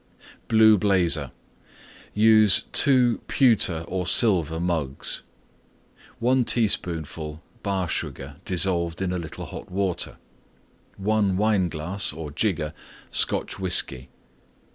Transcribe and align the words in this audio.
BLUE 0.47 0.79
BLAZER 0.79 1.29
Use 2.15 2.63
two 2.71 3.19
Pewter 3.27 3.85
or 3.87 4.07
Silver 4.07 4.59
Mugs. 4.59 5.21
1 6.17 6.43
teaspoonful 6.43 7.39
Bar 7.61 7.87
Sugar 7.87 8.37
dissolved 8.43 8.99
in 9.03 9.11
a 9.13 9.19
little 9.19 9.45
Hot 9.45 9.69
Water. 9.69 10.17
1 10.97 11.37
Wineglass 11.37 12.13
(or 12.13 12.31
jigger) 12.31 12.73
Scotch 13.11 13.59
Whiskey. 13.59 14.09